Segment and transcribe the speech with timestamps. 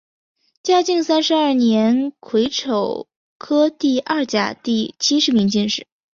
[0.63, 3.07] 嘉靖三十二年癸丑
[3.37, 5.85] 科第二甲第七十名进士。